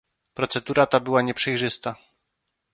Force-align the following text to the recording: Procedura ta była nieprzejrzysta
Procedura 0.33 0.85
ta 0.85 0.99
była 0.99 1.21
nieprzejrzysta 1.21 1.95